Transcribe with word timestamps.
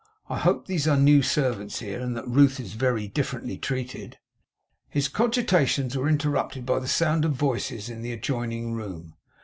I 0.29 0.39
hope 0.39 0.65
these 0.65 0.87
are 0.87 0.97
new 0.97 1.21
servants 1.21 1.77
here, 1.77 1.99
and 1.99 2.17
that 2.17 2.27
Ruth 2.27 2.59
is 2.59 2.73
very 2.73 3.07
differently 3.07 3.55
treated.' 3.59 4.17
His 4.89 5.07
cogitations 5.07 5.95
were 5.95 6.09
interrupted 6.09 6.65
by 6.65 6.79
the 6.79 6.87
sound 6.87 7.23
of 7.23 7.33
voices 7.33 7.87
in 7.87 8.01
the 8.01 8.11
adjoining 8.13 8.73
room. 8.73 9.13